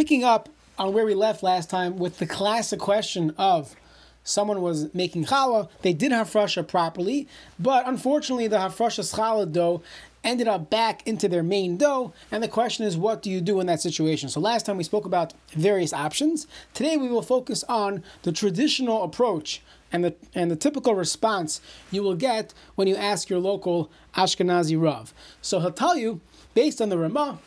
[0.00, 0.48] picking up
[0.78, 3.76] on where we left last time with the classic question of
[4.24, 7.28] someone was making challah, they did hafrasha properly,
[7.58, 9.82] but unfortunately the hafrasha challah dough
[10.24, 13.60] ended up back into their main dough, and the question is, what do you do
[13.60, 14.30] in that situation?
[14.30, 16.46] So last time we spoke about various options.
[16.72, 19.60] Today we will focus on the traditional approach
[19.92, 21.60] and the and the typical response
[21.90, 25.12] you will get when you ask your local Ashkenazi Rav.
[25.42, 26.22] So he'll tell you,
[26.54, 27.38] based on the Ramah,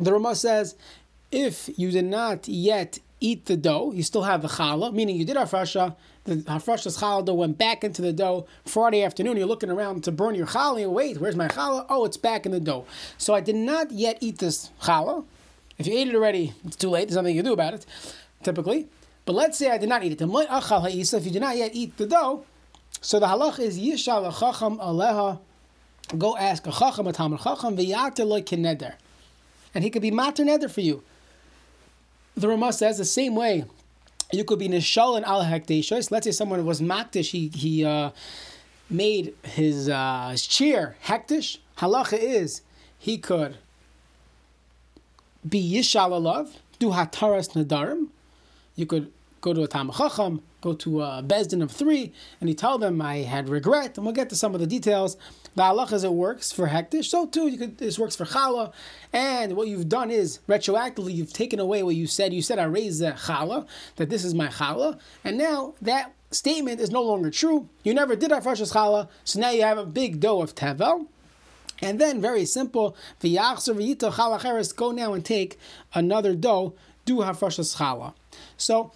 [0.00, 0.74] the Ramah says,
[1.30, 5.24] if you did not yet eat the dough, you still have the challah, meaning you
[5.24, 9.70] did hafrasha, the hafrasha's challah dough went back into the dough Friday afternoon, you're looking
[9.70, 11.84] around to burn your challah, you wait, where's my challah?
[11.88, 12.86] Oh, it's back in the dough.
[13.18, 15.24] So I did not yet eat this challah.
[15.78, 17.86] If you ate it already, it's too late, there's nothing you can do about it,
[18.42, 18.88] typically.
[19.24, 20.22] But let's say I did not eat it.
[20.22, 22.44] If you did not yet eat the dough,
[23.00, 25.38] so the halach is yishal chacham aleha,
[26.16, 28.94] go ask a chacham, a talmud chacham, v'yater loy kineder.
[29.74, 31.02] And he could be mater neder for you
[32.38, 33.64] the Ramah says the same way.
[34.32, 36.10] You could be nishal and al hekdeshos.
[36.10, 37.30] Let's say someone was makdish.
[37.30, 38.10] He he uh,
[38.90, 41.58] made his uh, his chair hektish.
[41.78, 42.62] Halacha is
[42.98, 43.56] he could
[45.48, 48.08] be yishal alav, do hataras nadarim.
[48.76, 52.48] You could go to a Tam Chacham, go to uh, a Bezdin of three, and
[52.48, 55.16] he tell them I had regret, and we'll get to some of the details.
[55.54, 58.72] The halach as it works for hektish, so too could this works for challah.
[59.12, 62.32] And what you've done is retroactively you've taken away what you said.
[62.32, 66.80] You said I raised the challah, that this is my challah, and now that statement
[66.80, 67.68] is no longer true.
[67.82, 71.06] You never did hafrashas challah, so now you have a big dough of tevel.
[71.80, 75.58] And then very simple, go now and take
[75.94, 78.14] another dough, do hafrashas challah.
[78.56, 78.92] So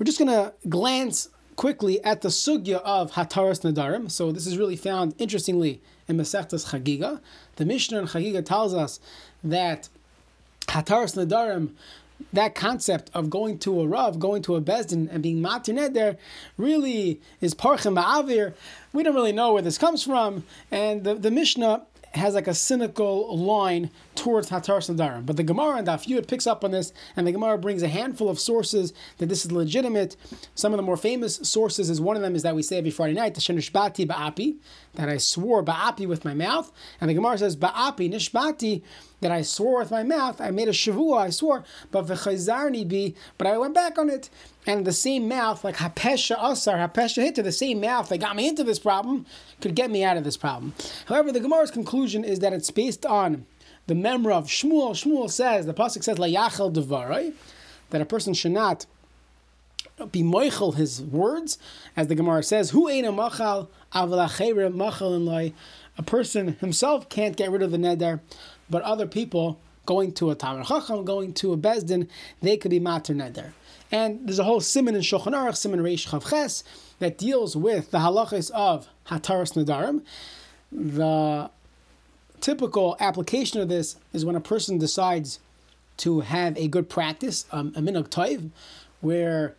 [0.00, 4.10] we're just going to glance quickly at the sugya of Hataras Nadarim.
[4.10, 7.20] So this is really found, interestingly, in Masechtas Chagiga.
[7.56, 8.98] The Mishnah in Chagiga tells us
[9.44, 9.90] that
[10.68, 11.72] Hataras Nadarim,
[12.32, 16.16] that concept of going to a Rav, going to a Bezdin, and being Matir there,
[16.56, 18.54] really is Parchim Ba'avir.
[18.94, 20.44] We don't really know where this comes from.
[20.70, 25.24] And the, the Mishnah has like a cynical line towards Hataras Nadarim.
[25.24, 27.88] But the Gemara and Daf Yud picks up on this, and the Gemara brings a
[27.88, 30.16] handful of sources that this is legitimate.
[30.54, 32.90] Some of the more famous sources is one of them is that we say every
[32.90, 34.56] Friday night, the Shenishbati Ba'api,
[34.94, 36.72] that I swore Ba'api with my mouth.
[37.00, 38.82] And the Gemara says, Ba'api Nishbati,
[39.20, 43.18] that I swore with my mouth, I made a shavua, I swore, but v'chayzarni bi,
[43.38, 44.30] but I went back on it.
[44.66, 48.36] And the same mouth, like hapesha asar, hapesha hit to the same mouth that got
[48.36, 49.26] me into this problem,
[49.60, 50.74] could get me out of this problem.
[51.06, 53.46] However, the Gemara's conclusion is that it's based on
[53.86, 54.92] the memory of Shmuel.
[54.92, 57.34] Shmuel says, the pasuk says, layachel devarai,
[57.90, 58.86] that a person should not
[60.06, 61.58] be moichel his words,
[61.96, 65.54] as the Gemara says, who ain't a machal, machal in
[65.98, 68.20] A person himself can't get rid of the neder,
[68.68, 72.08] but other people going to a Tamar Chacham, going to a Bezdin,
[72.40, 73.52] they could be Mater Neder.
[73.90, 76.62] And there's a whole simon in Shulchan Aruch, simon Reish Chavches,
[77.00, 80.02] that deals with the halachas of Hataras Nadarim.
[80.70, 81.50] The
[82.40, 85.40] typical application of this is when a person decides
[85.98, 88.50] to have a good practice, um, a minhag toiv,
[89.00, 89.54] where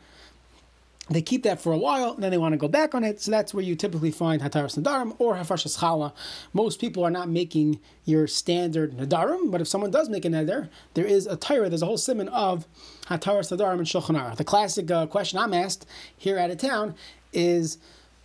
[1.16, 3.22] they keep that for a while, and then they want to go back on it.
[3.22, 6.14] So that's where you typically find Hataras Nadarim or Hafrashas Chala.
[6.54, 10.70] Most people are not making your standard Nadarim, but if someone does make a Neder,
[10.94, 12.66] there is a Torah, there's a whole simon of
[13.08, 14.36] Hataras Nadarim and Shulchan.
[14.36, 15.86] The classic uh, question I'm asked
[16.18, 16.96] here out of town
[17.34, 17.78] is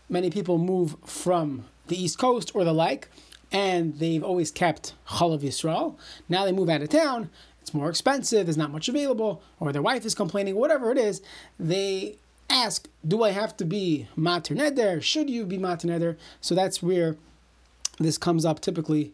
[0.09, 3.09] many people move from the East Coast or the like,
[3.53, 5.97] and they've always kept Chalav Yisrael.
[6.29, 7.31] Now they move out of town,
[7.63, 11.23] it's more expensive, there's not much available, or their wife is complaining, whatever it is,
[11.59, 12.17] they
[12.49, 15.03] ask, do I have to be mater neder?
[15.03, 16.17] Should you be mater neder?
[16.41, 17.17] So that's where
[17.99, 19.13] this comes up typically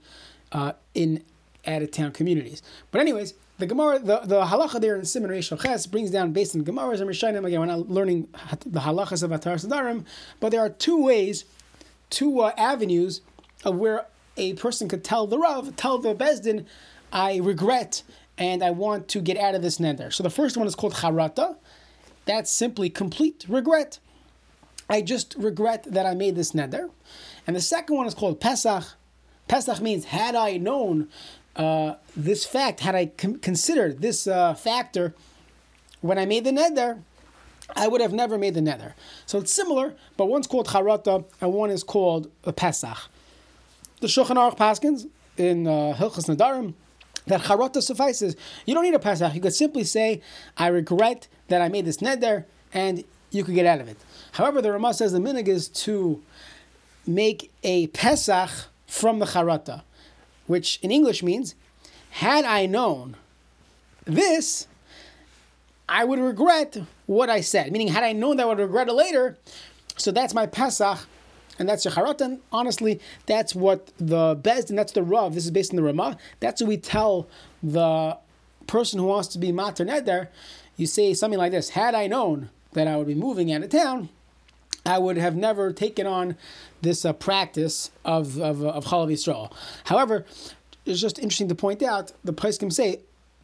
[0.52, 1.22] uh, in
[1.66, 2.62] out of town communities.
[2.90, 6.56] But anyways, the Gemara, the, the halacha there in Simon Reish Ches brings down based
[6.56, 7.46] on Gemaras and Rishonim.
[7.46, 8.28] Again, we're not learning
[8.66, 10.04] the halachas of Atar Sadarim,
[10.40, 11.44] but there are two ways,
[12.10, 13.20] two uh, avenues
[13.64, 14.06] of where
[14.36, 16.66] a person could tell the Rav, tell the Bezdin,
[17.12, 18.02] I regret
[18.38, 20.12] and I want to get out of this neder.
[20.12, 21.56] So the first one is called charata,
[22.24, 23.98] that's simply complete regret.
[24.88, 26.90] I just regret that I made this neder.
[27.46, 28.84] And the second one is called Pesach.
[29.48, 31.08] Pesach means, had I known
[31.56, 35.14] uh, this fact, had I com- considered this uh, factor
[36.00, 37.02] when I made the neder,
[37.74, 38.92] I would have never made the neder.
[39.26, 42.98] So it's similar, but one's called Charata and one is called Pesach.
[44.00, 46.74] The Shulchan Aruch Paskins in uh, Hilchas Nadarim
[47.26, 48.36] that charata suffices.
[48.66, 49.34] You don't need a Pesach.
[49.34, 50.20] You could simply say,
[50.56, 53.96] I regret that I made this neder, and you could get out of it.
[54.32, 56.22] However, the Ramah says the minig is to
[57.06, 58.50] make a Pesach
[58.86, 59.82] from the charata,
[60.46, 61.54] which in English means,
[62.10, 63.16] had I known
[64.04, 64.66] this,
[65.88, 66.76] I would regret
[67.06, 67.72] what I said.
[67.72, 69.36] Meaning, had I known that I would regret it later,
[69.96, 70.98] so that's my Pesach,
[71.58, 72.40] and that's Charot.
[72.50, 75.34] Honestly, that's what the Bezdin, and that's the Rav.
[75.34, 76.16] This is based on the Ramah.
[76.40, 77.28] That's what we tell
[77.62, 78.18] the
[78.66, 80.28] person who wants to be Mater Neder.
[80.76, 83.70] You say something like this: Had I known that I would be moving out of
[83.70, 84.08] town,
[84.84, 86.36] I would have never taken on
[86.80, 89.52] this uh, practice of of, of Chalav Yisrael.
[89.84, 90.24] However,
[90.84, 93.00] it's just interesting to point out the can say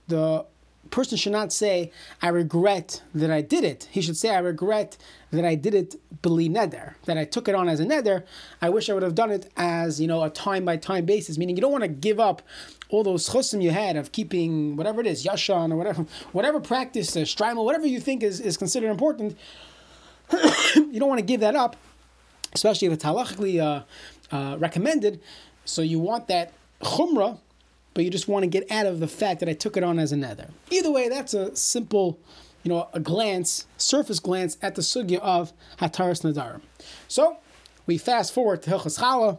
[0.08, 0.46] the
[0.90, 1.92] person should not say,
[2.22, 3.88] I regret that I did it.
[3.90, 4.96] He should say, I regret
[5.30, 8.24] that I did it beli neder, that I took it on as a neder.
[8.62, 11.38] I wish I would have done it as, you know, a time by time basis,
[11.38, 12.42] meaning you don't want to give up
[12.88, 17.14] all those chosim you had of keeping whatever it is, yashan or whatever, whatever practice,
[17.16, 19.36] uh, strimal, whatever you think is, is considered important.
[20.74, 21.76] you don't want to give that up,
[22.52, 23.82] especially if it's halachically uh,
[24.34, 25.20] uh, recommended.
[25.64, 27.38] So you want that chumrah
[27.98, 29.98] but you just want to get out of the fact that I took it on
[29.98, 30.52] as a neder.
[30.70, 32.16] Either way, that's a simple,
[32.62, 36.60] you know, a glance, surface glance at the sugya of Hataras Nadarim.
[37.08, 37.38] So
[37.86, 39.38] we fast forward to Hilchas Chala.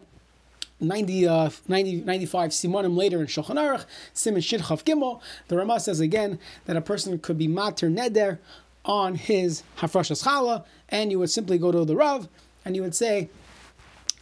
[0.81, 6.01] 90, uh, 90, 95 simonim later in Shulchan Aruch, Simon Shidchav Gimel, the Ramah says
[6.01, 8.39] again that a person could be mater neder
[8.83, 12.27] on his hafrashas chala, and you would simply go to the Rav
[12.65, 13.29] and you would say,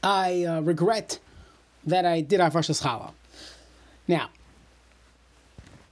[0.04, 1.18] I uh, regret
[1.88, 3.14] that I did hafrashas chala.
[4.08, 4.30] Now,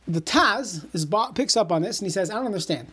[0.07, 2.88] the Taz is picks up on this and he says, I don't understand.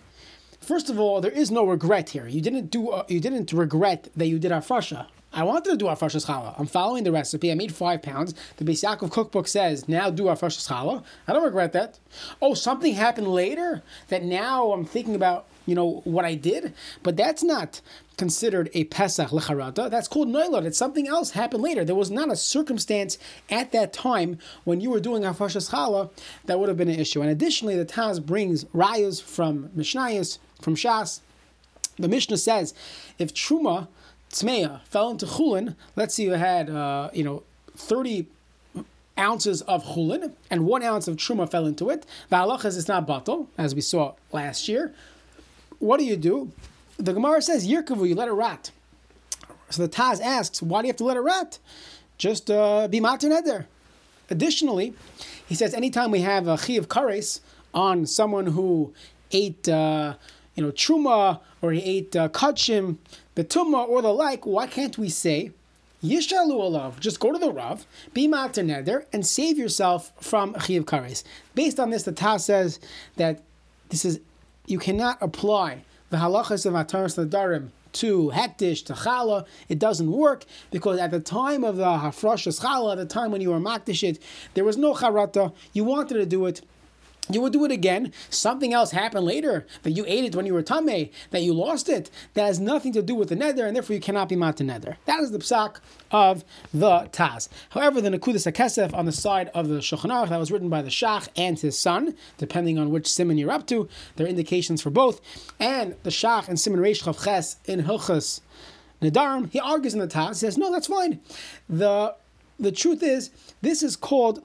[0.60, 2.28] First of all, there is no regret here.
[2.28, 2.90] You didn't do.
[2.90, 5.06] Uh, you didn't regret that you did afrasha.
[5.32, 6.54] I wanted to do afrasha challah.
[6.58, 7.50] I'm following the recipe.
[7.50, 8.34] I made five pounds.
[8.58, 11.02] The Beis Yaakov cookbook says now do afrasha challah.
[11.26, 11.98] I don't regret that.
[12.40, 15.46] Oh, something happened later that now I'm thinking about.
[15.66, 17.80] You know what I did, but that's not
[18.16, 19.90] considered a Pesach lecharata.
[19.90, 20.64] That's called noilot.
[20.64, 21.84] It's something else happened later.
[21.84, 23.18] There was not a circumstance
[23.50, 26.10] at that time when you were doing Hafashas Chala
[26.46, 27.20] that would have been an issue.
[27.20, 31.20] And additionally, the Taz brings rayas from Mishnayos, from Shas.
[31.96, 32.74] The Mishnah says
[33.18, 33.88] if Truma,
[34.30, 37.42] Tzmeya, fell into Chulin, let's say you had, uh, you know,
[37.76, 38.26] 30
[39.18, 42.06] ounces of chulin and one ounce of truma fell into it.
[42.30, 44.94] The halachas is not batal, as we saw last year.
[45.82, 46.52] What do you do?
[47.02, 48.70] the Gemara says Yirkavu, you let it rot.
[49.70, 51.58] So the Taz asks, why do you have to let it rot?
[52.16, 53.66] Just uh, be matir neder.
[54.30, 54.94] Additionally,
[55.48, 57.40] he says anytime we have a chi of kares
[57.74, 58.94] on someone who
[59.32, 60.14] ate, uh,
[60.54, 62.98] you know, truma or he ate uh, kachim,
[63.34, 65.50] betuma or the like, why can't we say
[66.04, 67.00] Yishalu alav.
[67.00, 71.24] Just go to the Rav, be matir neder, and save yourself from chi of kares.
[71.56, 72.78] Based on this, the Taz says
[73.16, 73.42] that
[73.88, 74.20] this is
[74.66, 80.44] you cannot apply the halachas of Ataras Nadarim to Hektish, to Chala, it doesn't work
[80.70, 84.06] because at the time of the Hafrashas Chala, at the time when you were Makdish
[84.06, 84.18] it,
[84.54, 85.52] there was no Charata.
[85.72, 86.62] You wanted to do it
[87.30, 88.12] you would do it again.
[88.30, 91.88] Something else happened later that you ate it when you were tame, that you lost
[91.88, 92.10] it.
[92.34, 94.96] That has nothing to do with the neder, and therefore you cannot be mat neder.
[95.06, 95.76] That is the psak
[96.10, 97.48] of the Taz.
[97.70, 100.82] However, the Nakudas HaKesef on the side of the Shulchan Aruch that was written by
[100.82, 104.82] the Shach and his son, depending on which simon you're up to, there are indications
[104.82, 105.20] for both.
[105.60, 108.40] And the Shach and Simon Reish Chav Ches in Hilchas
[109.00, 111.20] Nedarim, he argues in the Taz, he says, no, that's fine.
[111.68, 112.14] The,
[112.58, 113.30] the truth is,
[113.60, 114.42] this is called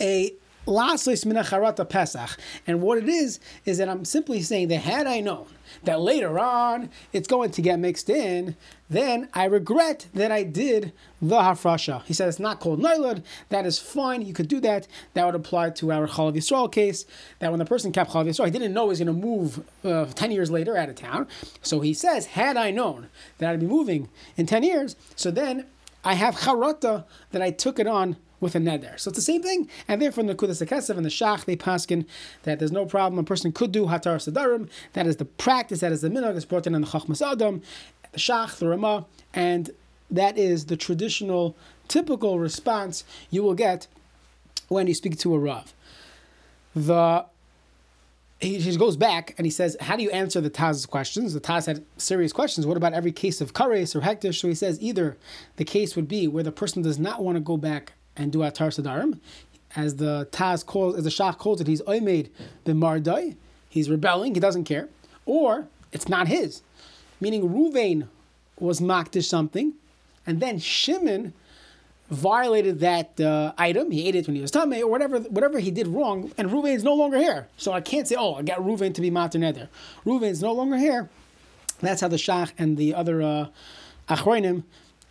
[0.00, 0.34] a
[0.66, 2.38] Pesach.
[2.66, 5.46] And what it is, is that I'm simply saying that had I known
[5.84, 8.56] that later on it's going to get mixed in,
[8.88, 12.02] then I regret that I did the hafrasha.
[12.04, 13.22] He said it's not called nailad.
[13.48, 14.22] That is fine.
[14.22, 14.86] You could do that.
[15.14, 17.06] That would apply to our Chalav Yisrael case.
[17.38, 19.64] That when the person kept Chalav Yisrael, he didn't know he was going to move
[19.84, 21.26] uh, ten years later out of town.
[21.62, 25.66] So he says, had I known that I'd be moving in ten years, so then
[26.04, 29.00] I have charata that I took it on with a neder.
[29.00, 31.56] So it's the same thing, and therefore in the Kudas Akesev and the Shach they
[31.56, 32.06] paskin
[32.44, 33.18] that there's no problem.
[33.18, 34.68] A person could do Hataras Nadarim.
[34.92, 35.80] That is the practice.
[35.80, 36.36] That is the minhag.
[36.36, 37.62] It's brought in the Chachmas Adam,
[38.12, 39.70] the Shach, the Ramah, and
[40.10, 41.56] that is the traditional,
[41.88, 43.88] typical response you will get
[44.68, 45.72] when you speak to a Rav.
[46.76, 47.26] The
[48.40, 51.32] he, he, goes back and he says, How do you answer the Taz's questions?
[51.32, 52.66] The Taz had serious questions.
[52.66, 54.40] What about every case of kares or hektish?
[54.40, 55.16] So he says either
[55.56, 58.38] the case would be where the person does not want to go back and do
[58.38, 59.18] atar sadarim,
[59.76, 62.30] as the Taz calls, as the Shach calls it, he's oimed
[62.64, 63.36] b'mardai,
[63.68, 64.88] he's rebelling, he doesn't care,
[65.26, 66.62] or it's not his,
[67.20, 68.08] meaning Ruvain
[68.58, 69.72] was makdish something,
[70.26, 71.32] and then Shimon
[72.10, 73.90] violated that uh, item.
[73.90, 76.32] He ate it when he was tummy, or whatever, whatever he did wrong.
[76.38, 79.00] And Ruvain is no longer here, so I can't say, "Oh, I got Ruvain to
[79.00, 79.68] be mater neder."
[80.04, 81.08] Ruvain is no longer here.
[81.80, 83.46] That's how the Shach and the other uh,
[84.08, 84.62] Achronim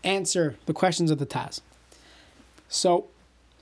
[0.04, 1.62] answer the questions of the Taz.
[2.74, 3.06] So,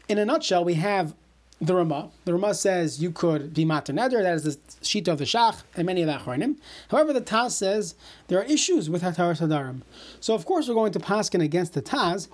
[0.07, 1.13] in a nutshell, we have
[1.59, 2.11] the Rama.
[2.23, 4.23] The Rama says you could be matar neder.
[4.23, 6.55] That is the sheet of the Shach and many of the Achronim.
[6.89, 7.95] However, the Taz says
[8.29, 9.81] there are issues with Hataras Nadarim.
[10.21, 12.29] So of course we're going to paskin against the Taz.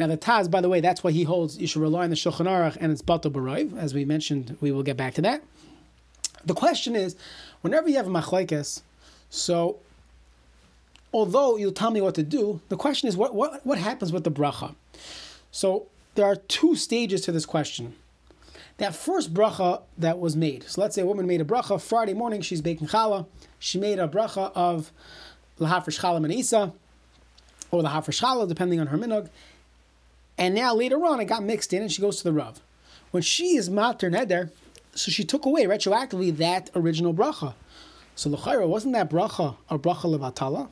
[0.00, 2.16] Now the Taz, by the way, that's why he holds you should rely on the
[2.16, 3.78] Shulchan Aruch and it's Bato Baroiv.
[3.78, 5.44] As we mentioned, we will get back to that.
[6.44, 7.14] The question is,
[7.60, 8.82] whenever you have a machlekes,
[9.30, 9.78] so
[11.14, 14.24] although you'll tell me what to do, the question is what, what, what happens with
[14.24, 14.74] the bracha?
[15.52, 17.94] So there are two stages to this question.
[18.78, 20.64] That first bracha that was made.
[20.64, 22.40] So let's say a woman made a bracha Friday morning.
[22.40, 23.26] She's baking challah.
[23.58, 24.90] She made a bracha of
[25.58, 26.72] lahafresh challah and isa,
[27.70, 29.28] or lahafresh challah, depending on her minog.
[30.38, 32.60] And now later on, it got mixed in, and she goes to the rav.
[33.10, 34.50] When she is mater neder,
[34.94, 37.54] so she took away retroactively that original bracha.
[38.14, 40.68] So l'chayra wasn't that bracha a bracha levatala?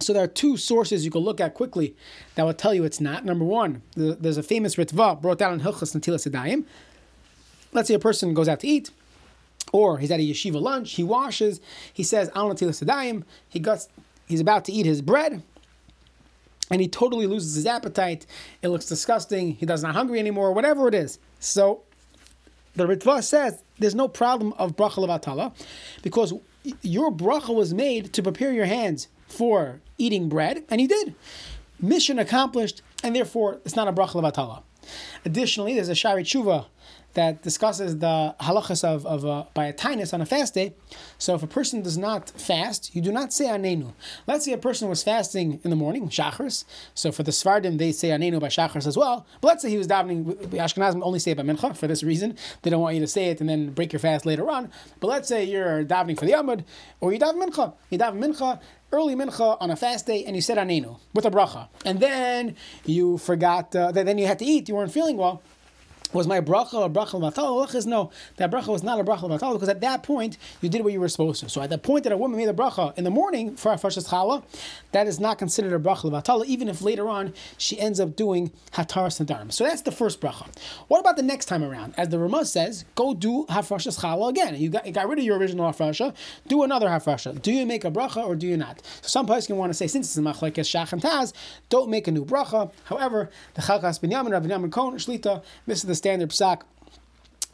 [0.00, 1.96] So there are two sources you can look at quickly
[2.34, 3.24] that will tell you it's not.
[3.24, 6.64] Number one, there's a famous ritva brought down in Hilchas Natilas Yadayim.
[7.72, 8.90] Let's say a person goes out to eat,
[9.72, 11.60] or he's at a yeshiva lunch, he washes,
[11.92, 13.88] he says, Al Natilas Yadayim, he gets,
[14.26, 15.42] he's about to eat his bread,
[16.70, 18.26] and he totally loses his appetite.
[18.62, 19.54] It looks disgusting.
[19.54, 21.18] He does not hungry anymore, whatever it is.
[21.40, 21.82] So
[22.76, 25.52] the Ritva says there's no problem of bracha levatala
[26.02, 26.32] because
[26.82, 31.14] your bracha was made to prepare your hands for eating bread, and he did.
[31.80, 34.62] Mission accomplished, and therefore it's not a bracha levatala.
[35.24, 36.66] Additionally, there's a shari tshuva
[37.18, 40.72] that discusses the halachas of, of uh, by a tinus on a fast day.
[41.18, 43.92] So if a person does not fast, you do not say anenu.
[44.28, 46.64] Let's say a person was fasting in the morning, shachris.
[46.94, 49.26] So for the Sefardim, they say anenu by shachris as well.
[49.40, 52.36] But let's say he was davening, Ashkenazim only say it by mincha for this reason.
[52.62, 54.70] They don't want you to say it and then break your fast later on.
[55.00, 56.64] But let's say you're davening for the Amud,
[57.00, 57.74] or you daven mincha.
[57.90, 58.60] You daven mincha,
[58.92, 61.66] early mincha on a fast day and you said anenu with a bracha.
[61.84, 62.54] And then
[62.86, 65.42] you forgot, uh, then you had to eat, you weren't feeling well
[66.12, 67.74] was my bracha a bracha l'matal?
[67.74, 70.82] is no, that bracha was not a bracha l'matal because at that point you did
[70.82, 71.48] what you were supposed to.
[71.48, 74.08] So at the point that a woman made a bracha in the morning for Hafashas
[74.08, 74.42] Chala,
[74.92, 78.50] that is not considered a bracha l'matal, even if later on she ends up doing
[78.72, 79.52] Hataras Nadarim.
[79.52, 80.48] So that's the first bracha.
[80.88, 81.94] What about the next time around?
[81.96, 84.56] As the Ramah says, go do Hafashas Chala again.
[84.56, 86.14] You got, you got rid of your original Hafasha,
[86.46, 87.40] do another Hafasha.
[87.42, 88.82] Do you make a bracha or do you not?
[89.02, 91.32] So some can want to say, since it's a machlekes shach and taz,
[91.68, 92.70] don't make a new bracha.
[92.84, 96.62] However, the Chalkas Binyamin, Rav Binyamin Kohn, Shlita, this is the standard psak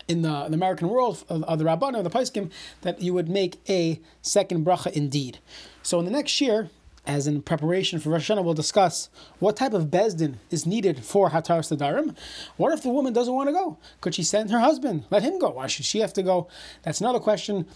[0.06, 2.50] in the, the, American world of, of the Rabbana, the Paiskim,
[2.82, 5.38] that you would make a second bracha indeed.
[5.82, 6.70] So in the next year,
[7.06, 9.08] as in preparation for Rosh Hashanah, we'll discuss
[9.38, 12.16] what type of bezdin is needed for Hataras Nadarim.
[12.56, 13.76] What if the woman doesn't want to go?
[14.00, 15.04] Could she send her husband?
[15.10, 15.50] Let him go.
[15.50, 16.48] Why should she have to go?
[16.82, 17.66] That's another question.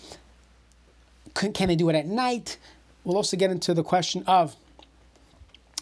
[1.34, 2.58] Can, can they do it at night?
[3.04, 4.56] We'll also get into the question of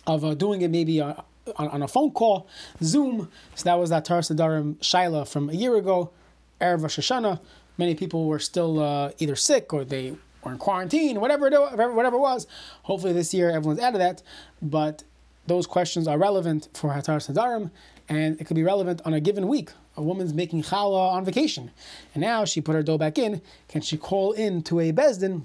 [0.07, 1.15] of uh, doing it maybe uh,
[1.57, 2.49] on, on a phone call,
[2.83, 3.31] Zoom.
[3.55, 6.11] So that was that Taras Nadarim Shaila from a year ago,
[6.61, 7.41] Erev Rosh Hashanah.
[7.79, 12.17] Many people were still uh, either sick or they were in quarantine, whatever it, whatever
[12.17, 12.47] it was.
[12.83, 14.23] Hopefully this year everyone's out of that.
[14.63, 15.05] But
[15.47, 17.71] those questions are relevant for Hataras Nadarim,
[18.09, 19.71] and it could be relevant on a given week.
[19.99, 21.71] A woman's making challah on vacation,
[22.15, 23.41] and now she put her dough back in.
[23.69, 25.45] Can she call in to a bezdin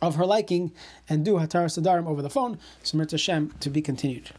[0.00, 0.70] of her liking
[1.08, 2.58] and do Hataras Nadarim over the phone?
[2.82, 4.30] So Hashem to be continued.